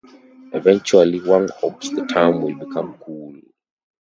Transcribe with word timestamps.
Eventually 0.51 1.21
Wang 1.21 1.47
hopes 1.59 1.91
the 1.91 2.03
term 2.07 2.41
will 2.41 2.55
become 2.55 2.97
cool. 3.05 3.35